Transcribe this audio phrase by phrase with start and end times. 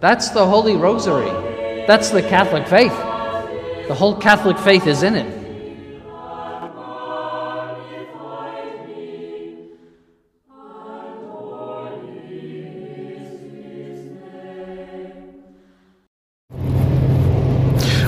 [0.00, 1.28] That's the Holy Rosary.
[1.86, 2.96] That's the Catholic faith.
[3.86, 5.40] The whole Catholic faith is in it.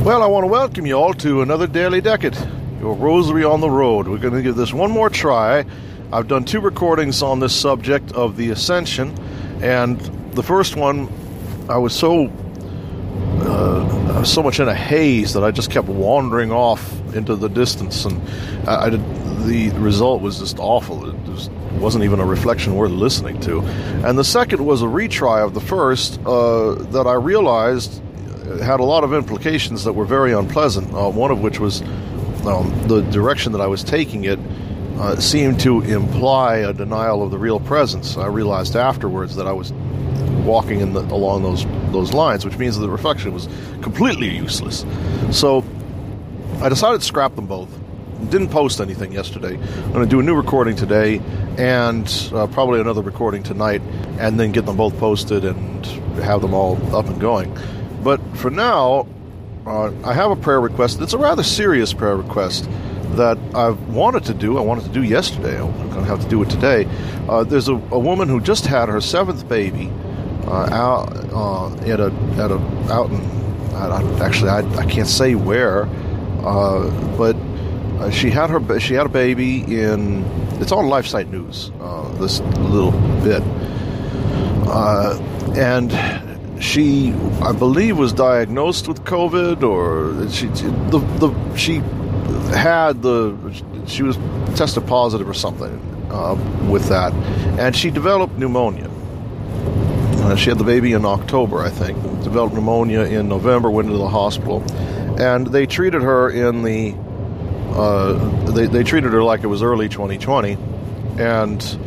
[0.03, 2.37] Well, I want to welcome you all to another Daily Decade,
[2.81, 4.09] your rosary on the road.
[4.09, 5.67] We're going to give this one more try.
[6.11, 9.15] I've done two recordings on this subject of the Ascension,
[9.63, 10.01] and
[10.33, 11.09] the first one,
[11.69, 12.31] I was so
[13.41, 18.05] uh, so much in a haze that I just kept wandering off into the distance,
[18.05, 18.21] and
[18.69, 19.01] I, I did,
[19.47, 21.09] the result was just awful.
[21.09, 23.61] It just wasn't even a reflection worth listening to.
[24.07, 28.01] And the second was a retry of the first uh, that I realized
[28.61, 30.93] had a lot of implications that were very unpleasant.
[30.95, 31.83] Uh, one of which was
[32.47, 34.39] um, the direction that I was taking it
[34.99, 38.17] uh, seemed to imply a denial of the real presence.
[38.17, 39.73] I realized afterwards that I was
[40.45, 43.49] walking in the, along those those lines, which means that the reflection was
[43.83, 44.85] completely useless.
[45.31, 45.65] So
[46.61, 47.69] I decided to scrap them both.
[48.31, 49.57] Didn't post anything yesterday.
[49.57, 51.21] I'm going to do a new recording today
[51.59, 53.83] and uh, probably another recording tonight,
[54.19, 55.85] and then get them both posted and
[56.23, 57.57] have them all up and going.
[58.03, 59.07] But for now,
[59.67, 61.01] uh, I have a prayer request.
[61.01, 62.69] It's a rather serious prayer request
[63.17, 64.59] that I've wanted to do.
[64.59, 65.61] I wanted to do yesterday.
[65.61, 66.87] I'm going to have to do it today.
[67.29, 69.91] Uh, there's a, a, woman who just had her seventh baby
[70.49, 72.59] out uh, at a at a
[72.93, 73.21] out in
[73.75, 75.85] I, actually I, I can't say where,
[76.45, 80.25] uh, but uh, she had her she had a baby in
[80.61, 81.71] it's on LifeSite News.
[82.19, 82.93] this little
[83.23, 83.43] bit,
[85.57, 85.91] and
[86.63, 90.47] she, I believe, was diagnosed with COVID, or she
[90.91, 91.79] the, the she
[92.57, 93.37] had the
[93.87, 94.17] she was
[94.55, 95.81] tested positive or something
[96.11, 96.35] uh,
[96.71, 97.13] with that,
[97.59, 98.92] and she developed pneumonia.
[100.23, 102.01] Uh, she had the baby in October, I think.
[102.23, 103.71] Developed pneumonia in November.
[103.71, 104.63] Went into the hospital,
[105.21, 106.95] and they treated her in the.
[107.75, 108.13] Uh,
[108.53, 110.57] they, they treated her like it was early 2020,
[111.19, 111.79] and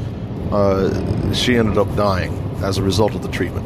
[0.51, 3.65] uh, she ended up dying as a result of the treatment.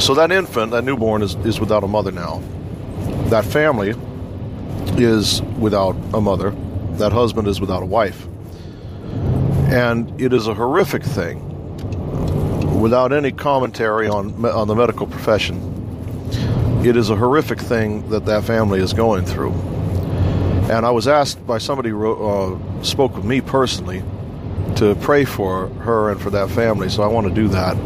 [0.00, 2.42] So that infant, that newborn, is, is without a mother now.
[3.28, 3.94] That family
[4.96, 6.54] is without a mother.
[6.92, 8.26] That husband is without a wife.
[9.70, 11.49] And it is a horrific thing,
[12.80, 15.76] without any commentary on, on the medical profession.
[16.84, 19.52] It is a horrific thing that that family is going through.
[20.70, 24.02] And I was asked by somebody who uh, spoke with me personally
[24.76, 27.76] to pray for her and for that family, so I want to do that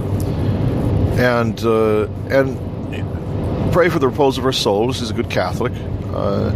[1.19, 4.93] and uh, and pray for the repose of her soul.
[4.93, 5.72] She's a good Catholic,
[6.12, 6.50] uh,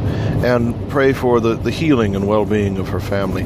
[0.44, 3.44] and pray for the, the healing and well being of her family.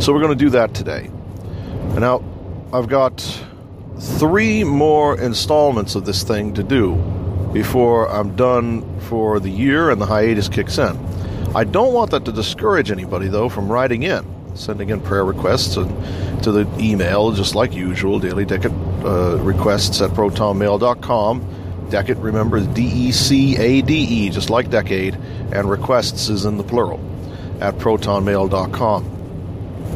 [0.00, 1.06] So we're going to do that today.
[1.06, 2.24] And now
[2.72, 3.44] I've got
[4.00, 6.96] three more installments of this thing to do
[7.52, 10.96] before I'm done for the year and the hiatus kicks in.
[11.54, 15.76] I don't want that to discourage anybody, though, from writing in sending in prayer requests
[15.76, 18.72] and to the email, just like usual, daily decade
[19.04, 21.88] uh, requests at protonmail.com.
[21.90, 25.14] Decade, remember, D E C A D E, just like decade,
[25.52, 27.00] and requests is in the plural
[27.60, 29.19] at protonmail.com.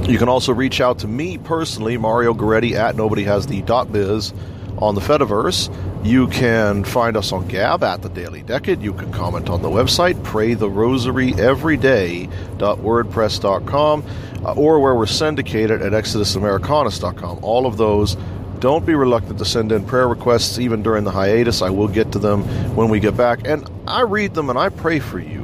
[0.02, 4.34] You can also reach out to me personally, Mario Goretti at nobodyhasthe.biz
[4.78, 5.74] on the Fediverse.
[6.04, 8.82] You can find us on Gab at the Daily Decade.
[8.82, 14.04] You can comment on the website, pray the rosary every day.wordpress.com,
[14.44, 17.38] uh, or where we're syndicated at exodusamericanus.com.
[17.42, 18.18] All of those.
[18.58, 21.60] Don't be reluctant to send in prayer requests even during the hiatus.
[21.62, 22.42] I will get to them
[22.74, 23.46] when we get back.
[23.46, 25.42] And I read them and I pray for you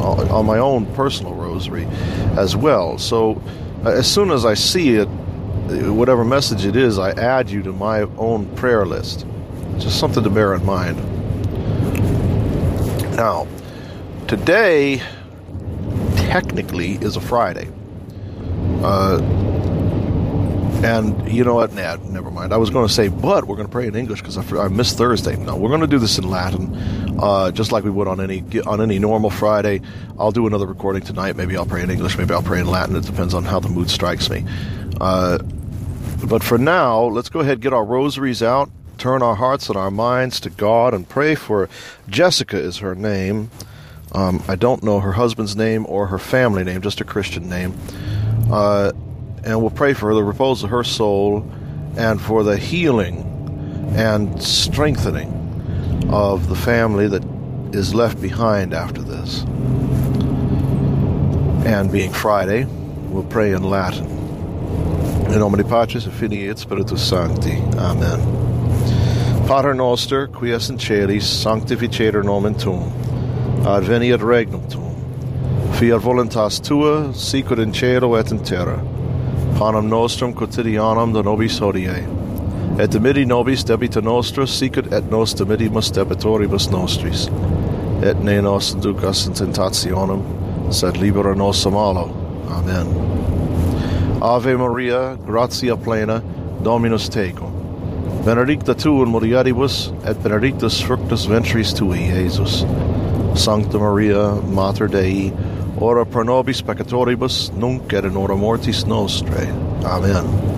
[0.00, 1.86] on my own personal rosary
[2.36, 2.98] as well.
[2.98, 3.40] So uh,
[3.84, 8.02] as soon as I see it, whatever message it is, I add you to my
[8.16, 9.26] own prayer list.
[9.78, 10.96] Just something to bear in mind.
[13.16, 13.46] Now,
[14.26, 15.02] today
[16.16, 17.68] technically is a Friday.
[18.82, 19.18] Uh,
[20.84, 21.72] and you know what?
[21.72, 22.52] Nah, never mind.
[22.52, 24.68] I was going to say, but we're going to pray in English because I, I,
[24.68, 25.36] missed Thursday.
[25.36, 28.42] No, we're going to do this in Latin, uh, just like we would on any
[28.66, 29.80] on any normal Friday.
[30.18, 31.36] I'll do another recording tonight.
[31.36, 32.16] Maybe I'll pray in English.
[32.18, 32.96] Maybe I'll pray in Latin.
[32.96, 34.44] It depends on how the mood strikes me.
[35.00, 35.38] Uh,
[36.24, 38.68] But for now, let's go ahead get our rosaries out,
[38.98, 41.68] turn our hearts and our minds to God, and pray for
[42.08, 43.50] Jessica, is her name.
[44.12, 47.72] Um, I don't know her husband's name or her family name, just a Christian name.
[48.50, 48.92] Uh,
[49.44, 51.48] and we'll pray for the repose of her soul
[51.96, 53.22] and for the healing
[53.96, 55.30] and strengthening
[56.10, 57.24] of the family that
[57.72, 59.44] is left behind after this.
[61.66, 62.64] And being Friday,
[63.10, 64.06] we'll pray in Latin.
[65.26, 67.58] In nomine Patris et Filii et Spiritus Sancti.
[67.76, 68.18] Amen.
[69.46, 72.90] Pater noster, qui es in celis, sanctificetur nomen tuum.
[73.64, 74.94] Adveniat regnum tuum.
[75.74, 78.78] Fiat voluntas tua, sicut in cielo et in terra.
[79.58, 82.17] Panem nostrum quotidianum da nobis hodie.
[82.78, 87.28] et miri nobis debita nostra, sicut et nos demidimus debitoribus nostris.
[88.02, 90.22] Et ne nos inducas in tentationem,
[90.72, 92.08] sed libera nos a malo.
[92.48, 92.86] Amen.
[94.22, 96.22] Ave Maria, gratia plena,
[96.62, 97.52] Dominus tecum.
[98.24, 102.64] Benedicta tu in mulieribus, et benedictus fructus ventris tui, Iesus.
[103.34, 105.32] Sancta Maria, Mater Dei,
[105.80, 109.46] ora pro nobis peccatoribus, nunc et in hora mortis nostre.
[109.84, 110.57] Amen.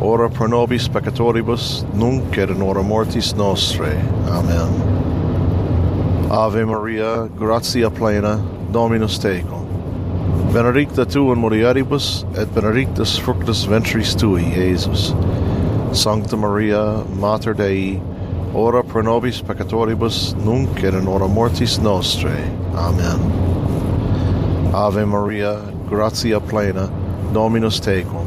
[0.00, 3.92] ora pro nobis peccatoribus, nunc et in hora mortis nostre.
[4.26, 4.68] Amen.
[6.30, 8.38] Ave Maria, gratia plena,
[8.72, 9.66] Dominus tecum.
[10.52, 15.12] Benedicta tu in mulieribus, et benedictus fructus ventris tui, Iesus.
[15.92, 18.00] Sancta Maria, Mater Dei,
[18.54, 22.32] ora pro nobis peccatoribus, nunc et in hora mortis nostre.
[22.74, 23.20] Amen.
[24.72, 26.88] Ave Maria, gratia plena,
[27.32, 28.26] Dominus tecum.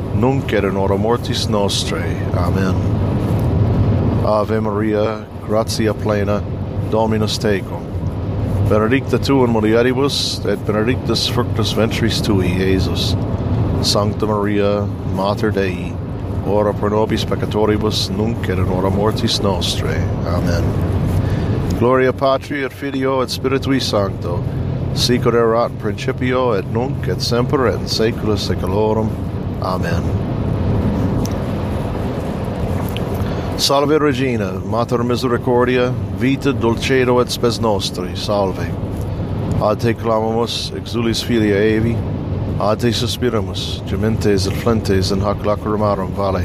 [0.21, 2.15] nunc et in hora mortis nostrae.
[2.35, 2.75] Amen.
[4.23, 6.43] Ave Maria, gratia plena,
[6.91, 7.81] Dominus tecum.
[8.69, 13.15] Benedicta tu in mulieribus, et benedictus fructus ventris tui, Iesus.
[13.83, 14.85] Sancta Maria,
[15.15, 15.91] Mater Dei,
[16.45, 19.97] ora pro nobis peccatoribus, nunc et in hora mortis nostrae.
[20.27, 21.79] Amen.
[21.79, 24.43] Gloria Patri et Filio et Spiritui Sancto,
[24.93, 29.09] sic erat in principio et nunc et semper et in saecula saeculorum.
[29.61, 30.01] Amen.
[33.59, 38.65] Salve Regina, Mater Misericordia, vita dulcedo et spes nostri, salve.
[39.61, 41.93] Ad te clamamus, exulis filia Evi,
[42.59, 46.41] ad te suspiramus, gementes et flentes in hac lacrimarum vale.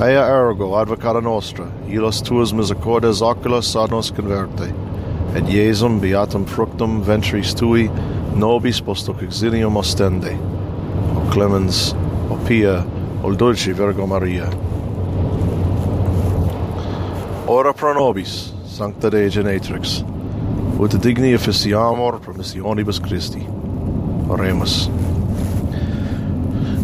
[0.00, 4.74] Ea ergo, advocata nostra, illos tuas misericordias oculos ad nos converte,
[5.36, 7.88] et Iesum beatum fructum ventris tui,
[8.34, 10.34] nobis post hoc exilium ostende.
[11.30, 11.94] Clemens,
[12.30, 12.84] o pia,
[13.22, 14.50] o dulci Virgo Maria.
[17.46, 20.02] Ora pro nobis, Sancta Dei Genetrix,
[20.80, 23.46] ut digni officiamur promissionibus Christi.
[24.30, 24.88] Oremus.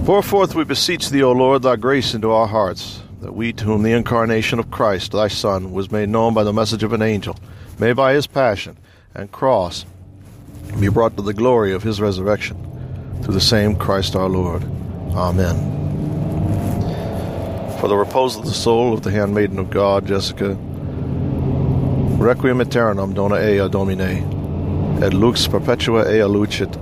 [0.04, 3.64] Pour forth, we beseech thee, O Lord, thy grace into our hearts, that we to
[3.64, 7.02] whom the incarnation of Christ, thy Son, was made known by the message of an
[7.02, 7.36] angel,
[7.78, 8.76] may by his passion
[9.14, 9.84] and cross
[10.80, 12.56] be brought to the glory of his resurrection,
[13.22, 14.62] through the same Christ our Lord.
[15.14, 15.56] Amen.
[17.80, 20.56] For the repose of the soul of the handmaiden of God, Jessica,
[22.18, 26.74] Requiem aeternam dona ea Domine, et lux perpetua ea lucit,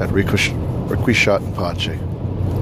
[0.00, 1.98] et requiescat in pace.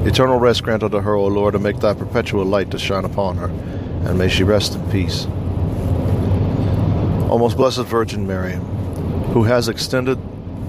[0.07, 3.39] Eternal rest grant unto her, O Lord, and make thy perpetual light to shine upon
[3.39, 3.49] her,
[4.07, 5.27] and may she rest in peace.
[7.31, 8.55] O most blessed Virgin Mary,
[9.33, 10.19] who has extended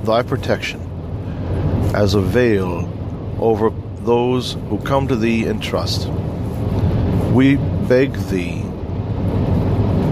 [0.06, 0.80] thy protection
[1.94, 2.90] as a veil
[3.40, 3.70] over
[4.00, 6.08] those who come to thee in trust,
[7.32, 7.56] we
[7.88, 8.62] beg thee,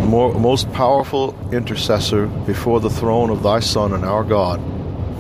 [0.08, 4.60] more, most powerful intercessor before the throne of thy Son and our God,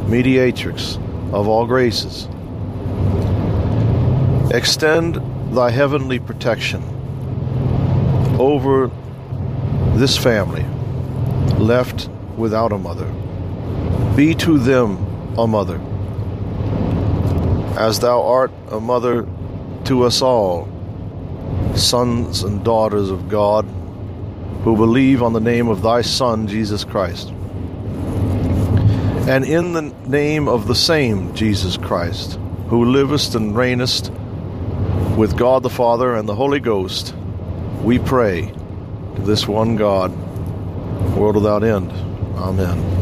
[0.07, 0.97] mediatrix
[1.33, 2.27] of all graces,
[4.53, 5.19] extend
[5.55, 6.83] thy heavenly protection
[8.39, 8.89] over
[9.95, 10.63] this family
[11.57, 13.09] left without a mother.
[14.15, 14.97] Be to them
[15.37, 15.79] a mother,
[17.77, 19.27] as thou art a mother
[19.85, 20.67] to us all,
[21.75, 23.65] sons and daughters of God,
[24.63, 27.29] who believe on the name of thy Son, Jesus Christ.
[29.27, 32.37] And in the name of the same Jesus Christ,
[32.67, 34.09] who livest and reignest
[35.15, 37.15] with God the Father and the Holy Ghost,
[37.81, 38.51] we pray
[39.15, 40.11] to this one God,
[41.15, 41.91] world without end.
[42.37, 43.01] Amen.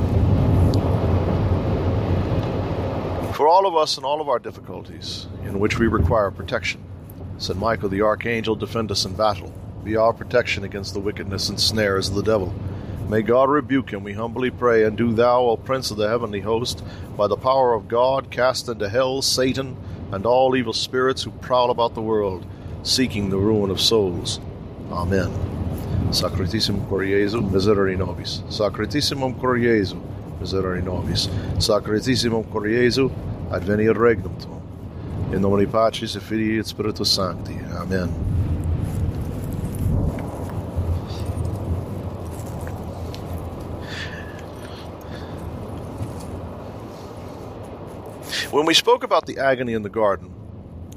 [3.34, 6.84] For all of us in all of our difficulties, in which we require protection,
[7.38, 7.58] St.
[7.58, 9.54] Michael the Archangel, defend us in battle.
[9.84, 12.52] Be our protection against the wickedness and snares of the devil.
[13.08, 16.40] May God rebuke him, we humbly pray, and do thou, O Prince of the heavenly
[16.40, 16.84] host,
[17.16, 19.78] by the power of God, cast into hell Satan
[20.12, 22.48] and all evil spirits who prowl about the world,
[22.82, 24.40] seeking the ruin of souls.
[24.92, 25.30] Amen.
[26.10, 28.40] Sacratissimum Cor Jesu, miserere nobis.
[28.48, 30.02] Sacratissimum Cor Jesu,
[30.40, 31.28] miserere nobis.
[31.58, 33.12] Sacratissimum Cor Jesu,
[33.52, 34.62] adveniat regnum tuum.
[35.34, 37.58] In nomine Patris et Filii et Spiritus Sancti.
[37.74, 38.10] Amen.
[48.52, 50.34] When we spoke about the agony in the garden,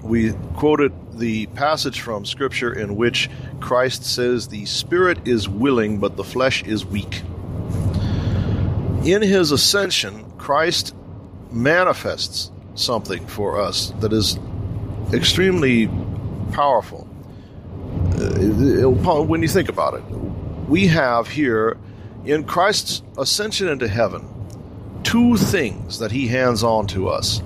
[0.02, 3.28] we quoted the passage from Scripture in which
[3.60, 7.22] Christ says, The spirit is willing, but the flesh is weak.
[9.04, 10.94] In his ascension, Christ
[11.52, 14.38] manifests something for us that is
[15.12, 15.88] extremely
[16.52, 17.08] powerful.
[18.14, 18.88] Uh,
[19.22, 20.02] when you think about it,
[20.68, 21.76] we have here
[22.24, 24.28] in Christ's ascension into heaven
[25.02, 27.42] two things that he hands on to us.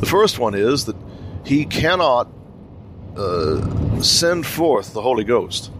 [0.00, 0.96] The first one is that
[1.44, 2.28] he cannot
[3.16, 5.70] uh, send forth the Holy Ghost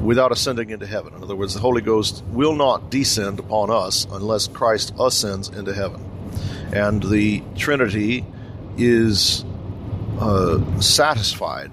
[0.00, 1.14] without ascending into heaven.
[1.14, 5.72] In other words, the Holy Ghost will not descend upon us unless Christ ascends into
[5.72, 6.07] heaven.
[6.72, 8.24] And the Trinity
[8.76, 9.44] is
[10.20, 11.72] uh, satisfied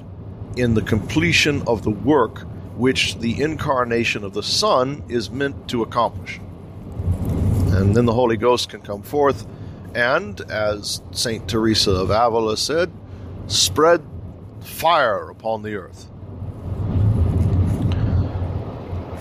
[0.56, 2.42] in the completion of the work
[2.78, 6.40] which the incarnation of the Son is meant to accomplish.
[7.68, 9.46] And then the Holy Ghost can come forth
[9.96, 11.48] and, as St.
[11.48, 12.92] Teresa of Avila said,
[13.48, 14.06] spread
[14.60, 16.10] fire upon the earth.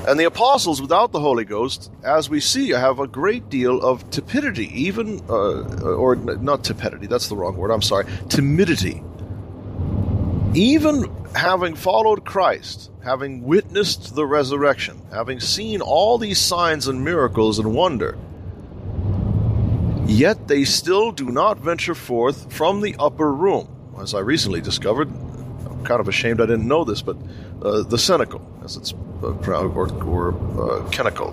[0.07, 4.09] And the apostles, without the Holy Ghost, as we see, have a great deal of
[4.11, 5.63] tepidity, even, uh,
[5.95, 9.03] or not tepidity, that's the wrong word, I'm sorry, timidity.
[10.53, 17.59] Even having followed Christ, having witnessed the resurrection, having seen all these signs and miracles
[17.59, 18.19] and wonder,
[20.07, 23.69] yet they still do not venture forth from the upper room.
[23.99, 25.11] As I recently discovered,
[25.85, 27.17] kind of ashamed I didn't know this, but
[27.63, 31.33] uh, the cenacle, as it's uh, or, or uh, cenacle,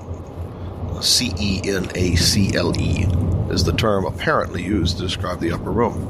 [1.01, 3.05] C E N A C L E,
[3.51, 6.07] is the term apparently used to describe the upper room.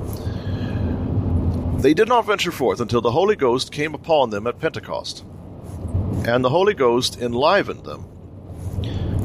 [1.82, 5.26] They did not venture forth until the Holy Ghost came upon them at Pentecost,
[6.26, 8.06] and the Holy Ghost enlivened them.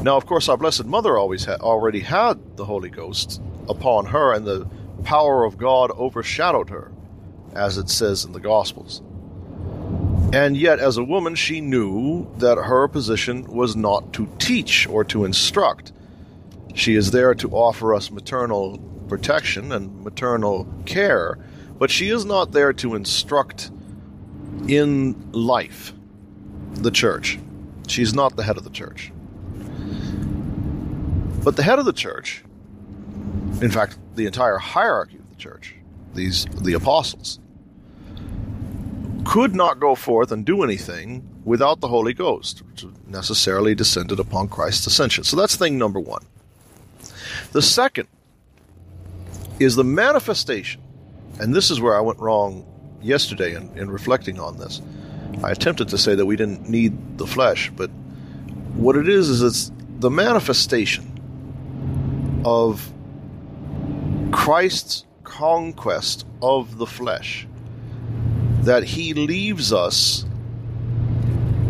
[0.03, 4.33] Now, of course, our Blessed Mother always ha- already had the Holy Ghost upon her,
[4.33, 4.67] and the
[5.03, 6.91] power of God overshadowed her,
[7.53, 9.01] as it says in the Gospels.
[10.33, 15.03] And yet, as a woman, she knew that her position was not to teach or
[15.05, 15.93] to instruct.
[16.75, 21.37] She is there to offer us maternal protection and maternal care,
[21.79, 23.71] but she is not there to instruct
[24.67, 25.93] in life
[26.73, 27.39] the church.
[27.87, 29.11] She's not the head of the church.
[31.43, 32.43] But the head of the church,
[33.61, 35.75] in fact, the entire hierarchy of the church,
[36.13, 37.39] these the apostles,
[39.27, 44.47] could not go forth and do anything without the Holy Ghost, which necessarily descended upon
[44.47, 45.25] Christ's ascension.
[45.25, 46.23] So that's thing number one.
[47.51, 48.07] The second
[49.59, 50.81] is the manifestation,
[51.41, 52.65] and this is where I went wrong
[53.01, 54.81] yesterday in, in reflecting on this.
[55.43, 57.89] I attempted to say that we didn't need the flesh, but
[58.75, 61.03] what it is is it's the manifestation
[62.45, 62.93] of
[64.31, 67.45] Christ's conquest of the flesh
[68.67, 70.25] that he leaves us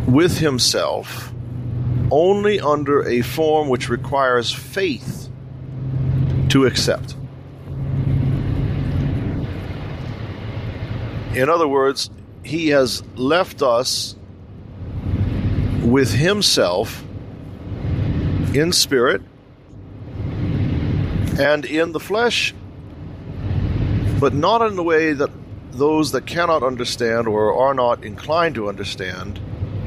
[0.07, 1.31] with himself
[2.09, 5.29] only under a form which requires faith
[6.49, 7.15] to accept.
[11.35, 12.09] In other words,
[12.43, 14.15] he has left us
[15.83, 17.03] with himself
[18.55, 19.21] in spirit
[21.39, 22.55] and in the flesh,
[24.19, 25.29] but not in the way that
[25.71, 29.39] those that cannot understand or are not inclined to understand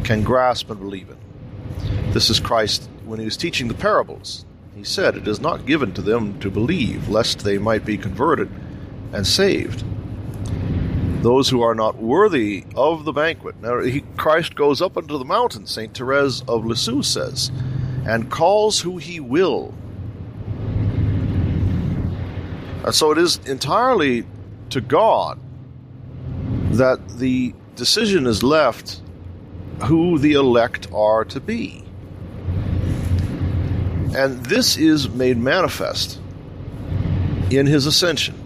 [0.05, 2.13] can grasp and believe it.
[2.13, 4.45] This is Christ when he was teaching the parables.
[4.75, 8.51] He said, It is not given to them to believe, lest they might be converted
[9.13, 9.85] and saved.
[11.23, 13.61] Those who are not worthy of the banquet.
[13.61, 15.95] Now, he, Christ goes up into the mountain, St.
[15.95, 17.51] Therese of Lisieux says,
[18.07, 19.75] and calls who he will.
[22.85, 24.25] And so it is entirely
[24.71, 25.39] to God
[26.71, 29.01] that the decision is left
[29.85, 31.83] who the elect are to be.
[34.15, 36.21] And this is made manifest
[37.51, 38.37] in his ascension.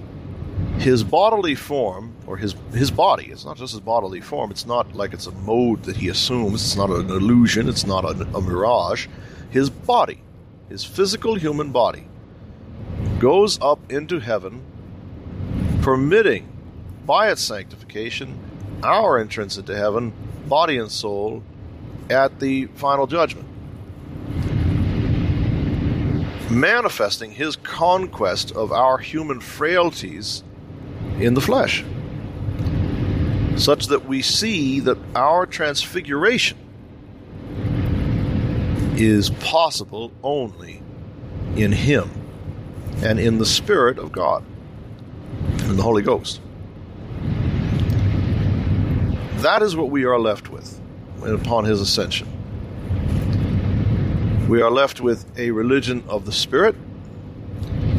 [0.78, 4.94] His bodily form, or his, his body, it's not just his bodily form, it's not
[4.94, 8.40] like it's a mode that he assumes, it's not an illusion, it's not a, a
[8.40, 9.06] mirage.
[9.50, 10.20] His body,
[10.68, 12.06] his physical human body,
[13.18, 14.62] goes up into heaven,
[15.82, 16.53] permitting
[17.06, 18.38] by its sanctification
[18.82, 20.12] our entrance into heaven,
[20.46, 21.42] body and soul,
[22.10, 23.48] at the final judgment.
[26.50, 30.44] Manifesting his conquest of our human frailties
[31.18, 31.84] in the flesh,
[33.56, 36.58] such that we see that our transfiguration
[38.96, 40.82] is possible only
[41.56, 42.10] in him
[43.02, 44.44] and in the Spirit of God,
[45.62, 46.40] and the Holy Ghost.
[49.44, 50.80] That is what we are left with
[51.22, 52.26] upon his ascension.
[54.48, 56.74] We are left with a religion of the Spirit.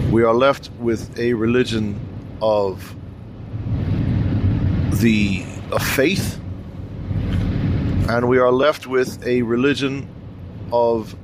[0.09, 1.99] We are left with a religion
[2.41, 2.95] of
[4.99, 6.39] the of faith.
[8.09, 10.09] And we are left with a religion
[10.73, 11.15] of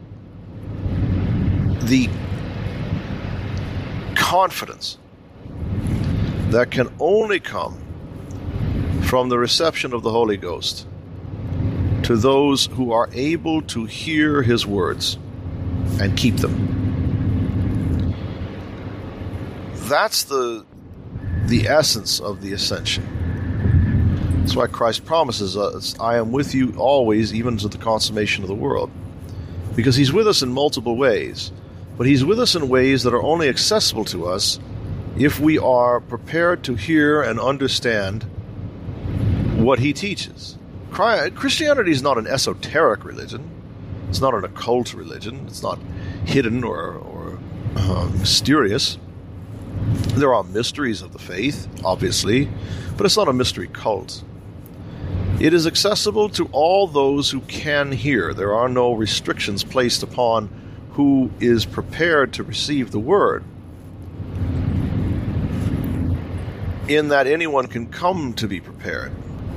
[1.90, 2.08] the
[4.14, 5.00] confidence
[6.52, 7.81] that can only come
[9.12, 10.88] from the reception of the Holy Ghost
[12.02, 15.18] to those who are able to hear his words
[16.00, 18.16] and keep them.
[19.90, 20.66] That's the
[21.48, 23.04] the essence of the ascension.
[24.40, 28.48] That's why Christ promises us, I am with you always, even to the consummation of
[28.48, 28.90] the world.
[29.76, 31.52] Because he's with us in multiple ways,
[31.98, 34.58] but he's with us in ways that are only accessible to us
[35.18, 38.26] if we are prepared to hear and understand
[39.62, 40.58] what he teaches.
[40.92, 43.50] Christianity is not an esoteric religion.
[44.10, 45.46] It's not an occult religion.
[45.48, 45.80] It's not
[46.26, 47.40] hidden or, or
[47.76, 48.98] uh, mysterious.
[50.16, 52.50] There are mysteries of the faith, obviously,
[52.98, 54.24] but it's not a mystery cult.
[55.40, 58.34] It is accessible to all those who can hear.
[58.34, 60.50] There are no restrictions placed upon
[60.92, 63.44] who is prepared to receive the word.
[66.88, 69.14] In that anyone can come to be prepared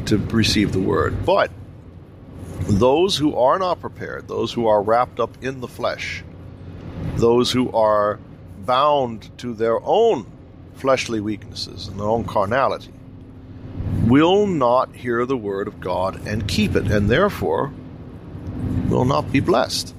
[0.07, 1.25] to receive the word.
[1.25, 1.51] But
[2.61, 6.25] those who are not prepared, those who are wrapped up in the flesh,
[7.17, 8.19] those who are
[8.59, 10.27] bound to their own
[10.75, 12.93] fleshly weaknesses and their own carnality,
[14.07, 17.73] will not hear the word of God and keep it, and therefore
[18.89, 19.95] will not be blessed.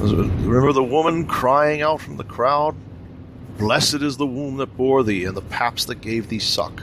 [0.00, 2.74] Remember the woman crying out from the crowd?
[3.58, 6.82] Blessed is the womb that bore thee, and the paps that gave thee suck.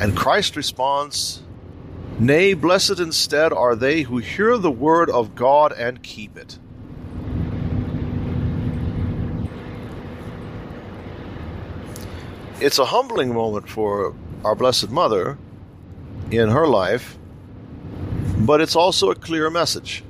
[0.00, 1.42] And Christ responds,
[2.20, 6.58] Nay, blessed instead are they who hear the word of God and keep it.
[12.60, 15.38] It's a humbling moment for our Blessed Mother
[16.32, 17.16] in her life,
[18.38, 20.02] but it's also a clear message.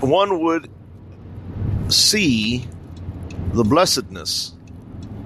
[0.00, 0.70] One would
[1.88, 2.64] see
[3.52, 4.55] the blessedness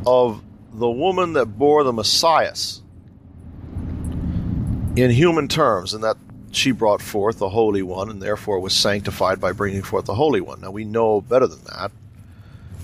[0.07, 2.55] of the woman that bore the Messiah
[4.97, 6.17] in human terms, and that
[6.53, 10.41] she brought forth the Holy One and therefore was sanctified by bringing forth the Holy
[10.41, 10.61] One.
[10.61, 11.93] Now we know better than that.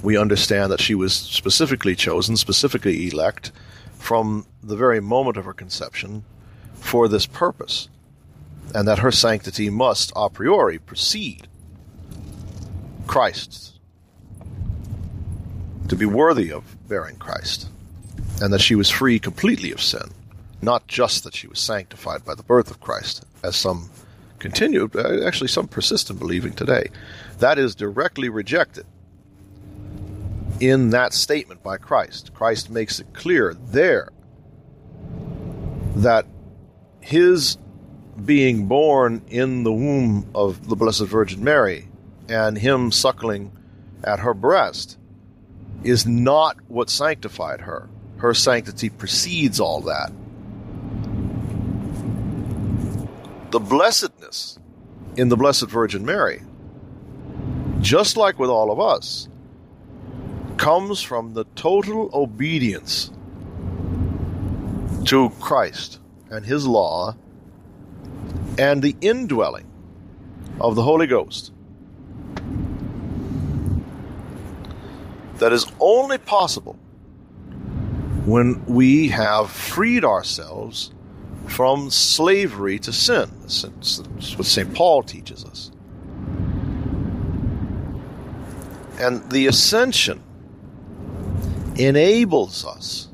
[0.03, 3.51] We understand that she was specifically chosen, specifically elect
[3.99, 6.25] from the very moment of her conception
[6.75, 7.89] for this purpose,
[8.75, 11.49] and that her sanctity must a priori precede
[13.07, 13.76] Christ's
[15.89, 17.69] to be worthy of bearing Christ,
[18.41, 20.11] and that she was free completely of sin,
[20.63, 23.91] not just that she was sanctified by the birth of Christ, as some
[24.39, 24.91] continue,
[25.25, 26.89] actually, some persist in believing today.
[27.39, 28.87] That is directly rejected
[30.61, 32.33] in that statement by Christ.
[32.35, 34.11] Christ makes it clear there
[35.97, 36.27] that
[37.01, 37.59] his
[38.25, 41.89] being born in the womb of the Blessed Virgin Mary
[42.29, 43.53] and him suckling
[44.03, 44.99] at her breast
[45.85, 47.89] is not what sanctified her.
[48.19, 50.13] Her sanctity precedes all that.
[53.51, 54.59] The blessedness
[55.17, 56.43] in the Blessed Virgin Mary,
[57.81, 59.29] just like with all of us,
[60.57, 63.11] comes from the total obedience
[65.05, 67.15] to Christ and His law
[68.59, 69.71] and the indwelling
[70.61, 71.53] of the Holy Ghost
[75.39, 76.75] that is only possible
[78.25, 80.93] when we have freed ourselves
[81.47, 83.31] from slavery to sin.
[83.41, 84.01] That's
[84.37, 84.75] what St.
[84.75, 85.71] Paul teaches us.
[88.99, 90.23] And the ascension
[91.77, 93.09] enables us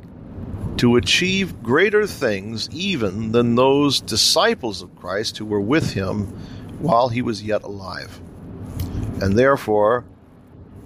[0.79, 6.27] to achieve greater things even than those disciples of Christ who were with him
[6.79, 8.21] while he was yet alive.
[9.21, 10.05] And therefore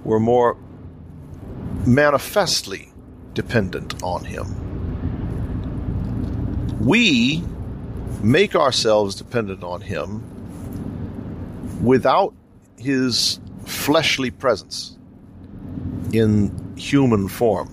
[0.02, 0.56] were more
[1.86, 2.92] manifestly
[3.34, 4.46] dependent on Him.
[6.80, 7.44] We
[8.22, 10.22] make ourselves dependent on Him
[11.82, 12.34] without
[12.78, 14.96] His fleshly presence
[16.12, 17.72] in human form.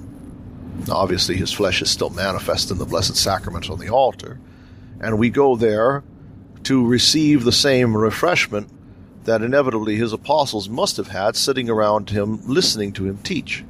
[0.87, 4.39] Now, obviously, His flesh is still manifest in the Blessed Sacrament on the altar,
[4.99, 6.03] and we go there
[6.63, 8.69] to receive the same refreshment
[9.25, 13.63] that inevitably His apostles must have had sitting around Him listening to Him teach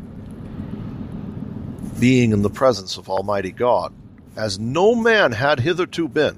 [2.04, 3.94] being in the presence of Almighty God,
[4.36, 6.38] as no man had hitherto been.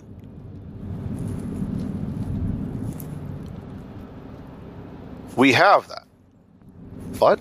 [5.36, 6.06] We have that.
[7.20, 7.40] But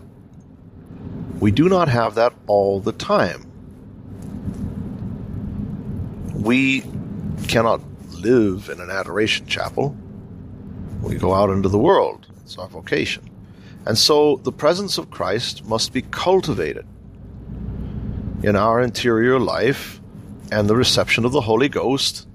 [1.39, 3.45] we do not have that all the time.
[6.33, 6.83] We
[7.47, 9.95] cannot live in an adoration chapel.
[11.03, 12.27] We go out into the world.
[12.43, 13.29] It's our vocation.
[13.85, 16.87] And so the presence of Christ must be cultivated
[18.45, 20.01] in our interior life
[20.53, 22.27] and the reception of the Holy Ghost,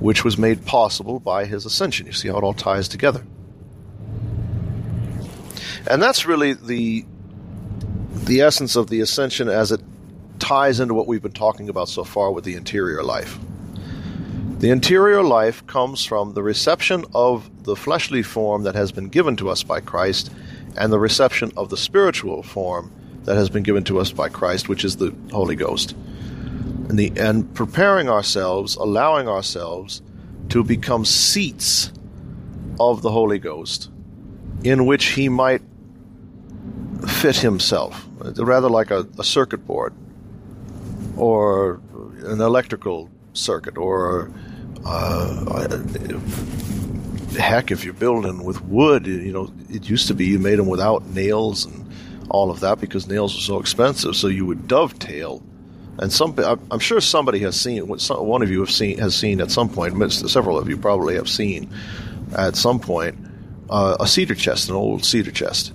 [0.00, 2.06] which was made possible by his ascension.
[2.06, 3.24] You see how it all ties together.
[5.88, 7.04] And that's really the
[8.24, 9.80] the essence of the ascension as it
[10.40, 13.38] ties into what we've been talking about so far with the interior life.
[14.58, 19.36] The interior life comes from the reception of the fleshly form that has been given
[19.36, 20.32] to us by Christ
[20.76, 22.90] and the reception of the spiritual form
[23.26, 25.94] that has been given to us by Christ, which is the Holy Ghost.
[26.88, 30.00] And, the, and preparing ourselves, allowing ourselves
[30.50, 31.92] to become seats
[32.78, 33.90] of the Holy Ghost
[34.62, 35.62] in which He might
[37.06, 39.92] fit Himself, rather like a, a circuit board
[41.16, 41.80] or
[42.24, 44.30] an electrical circuit or
[44.84, 45.66] uh,
[47.36, 50.66] heck, if you're building with wood, you know, it used to be you made them
[50.66, 51.85] without nails and
[52.36, 54.14] all of that because nails were so expensive.
[54.14, 55.42] So you would dovetail,
[55.98, 56.38] and some
[56.70, 60.12] I'm sure somebody has seen one of you have seen has seen at some point.
[60.12, 61.72] Several of you probably have seen
[62.36, 63.16] at some point
[63.70, 65.72] uh, a cedar chest, an old cedar chest,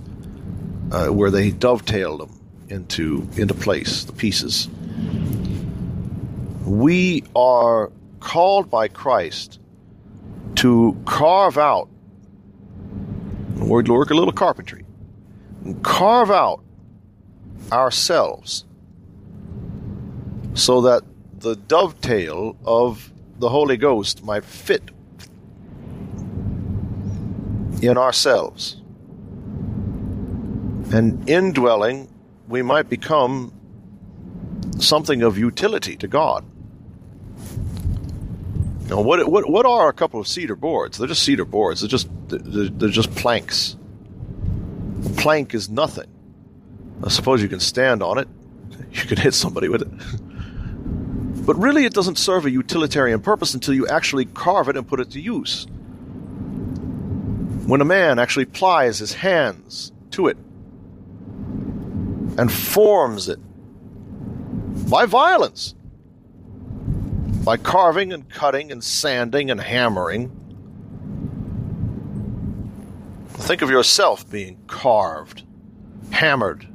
[0.92, 4.68] uh, where they dovetailed them into into place, the pieces.
[6.64, 9.58] We are called by Christ
[10.56, 11.88] to carve out.
[13.56, 14.81] We're a little carpentry
[15.82, 16.62] carve out
[17.70, 18.64] ourselves
[20.54, 21.02] so that
[21.38, 24.90] the dovetail of the Holy Ghost might fit
[27.80, 28.76] in ourselves.
[30.92, 32.12] And indwelling,
[32.48, 33.52] we might become
[34.78, 36.44] something of utility to God.
[38.88, 40.98] Now, what, what, what are a couple of cedar boards?
[40.98, 41.80] They're just cedar boards.
[41.80, 43.76] They're just, they're, they're just planks
[45.22, 46.08] plank is nothing.
[47.04, 48.28] I suppose you can stand on it.
[48.90, 49.88] You can hit somebody with it.
[51.46, 55.00] But really, it doesn't serve a utilitarian purpose until you actually carve it and put
[55.00, 55.66] it to use.
[57.66, 60.36] When a man actually plies his hands to it
[62.36, 63.38] and forms it
[64.90, 65.74] by violence,
[67.44, 70.30] by carving and cutting and sanding and hammering.
[73.42, 75.42] Think of yourself being carved,
[76.12, 76.68] hammered,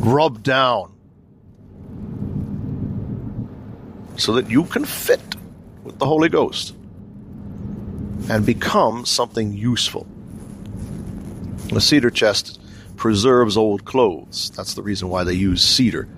[0.00, 0.92] rubbed down,
[4.16, 5.20] so that you can fit
[5.84, 6.74] with the Holy Ghost
[8.28, 10.08] and become something useful.
[11.72, 12.60] A cedar chest
[12.96, 14.50] preserves old clothes.
[14.56, 16.08] That's the reason why they use cedar.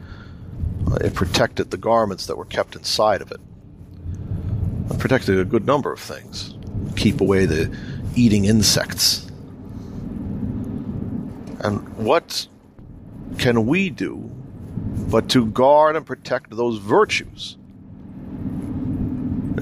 [0.90, 3.40] Uh, it protected the garments that were kept inside of it.
[4.90, 6.54] It protected a good number of things.
[6.96, 7.76] Keep away the
[8.18, 9.26] eating insects.
[11.60, 12.48] And what
[13.38, 14.30] can we do
[15.10, 17.56] but to guard and protect those virtues?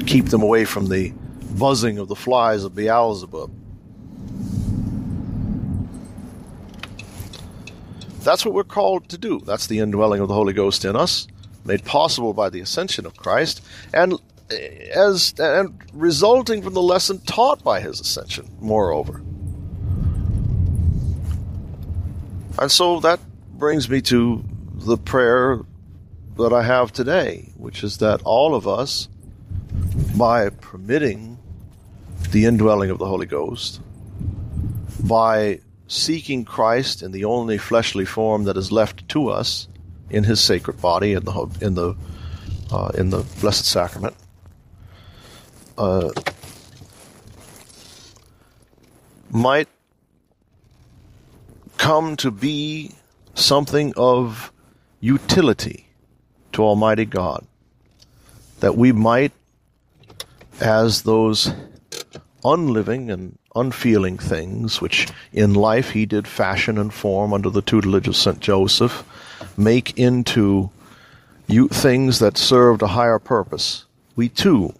[0.06, 1.12] Keep them away from the
[1.58, 3.50] buzzing of the flies of Beelzebub.
[8.20, 9.40] That's what we're called to do.
[9.40, 11.28] That's the indwelling of the Holy Ghost in us,
[11.64, 13.62] made possible by the ascension of Christ,
[13.94, 14.14] and
[14.50, 19.22] as and resulting from the lesson taught by his ascension, moreover.
[22.58, 23.20] And so that
[23.52, 25.60] brings me to the prayer
[26.36, 29.08] that I have today, which is that all of us,
[30.16, 31.38] by permitting
[32.30, 33.80] the indwelling of the Holy Ghost,
[35.00, 39.68] by seeking Christ in the only fleshly form that is left to us
[40.10, 41.94] in His sacred body in the in the
[42.70, 44.16] uh, in the Blessed Sacrament.
[45.78, 46.10] Uh,
[49.30, 49.68] might
[51.76, 52.92] come to be
[53.34, 54.52] something of
[55.00, 55.86] utility
[56.52, 57.46] to Almighty God.
[58.60, 59.32] That we might,
[60.60, 61.52] as those
[62.44, 68.08] unliving and unfeeling things, which in life he did fashion and form under the tutelage
[68.08, 68.40] of St.
[68.40, 69.04] Joseph,
[69.56, 70.70] make into
[71.46, 73.84] you, things that served a higher purpose,
[74.14, 74.74] we too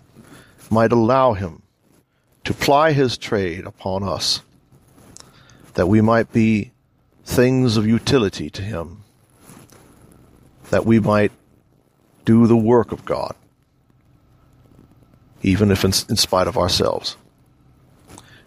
[0.71, 1.63] might allow him
[2.45, 4.41] to ply his trade upon us,
[5.75, 6.71] that we might be
[7.25, 9.03] things of utility to him,
[10.71, 11.33] that we might
[12.25, 13.35] do the work of God,
[15.43, 17.17] even if in, in spite of ourselves.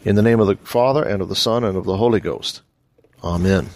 [0.05, 2.61] In the name of the Father, and of the Son, and of the Holy Ghost.
[3.21, 3.69] Amen.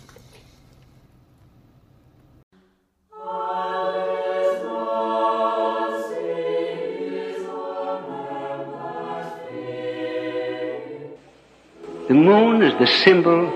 [12.14, 13.48] The moon is the symbol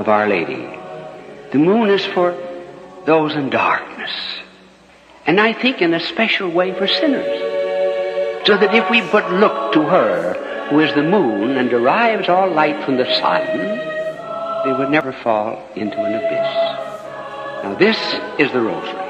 [0.00, 0.66] of Our Lady.
[1.52, 2.34] The moon is for
[3.04, 4.10] those in darkness.
[5.26, 8.46] And I think in a special way for sinners.
[8.46, 12.50] So that if we but look to her who is the moon and derives all
[12.50, 13.44] light from the sun,
[14.64, 17.62] they would never fall into an abyss.
[17.62, 17.98] Now this
[18.38, 19.07] is the rosary.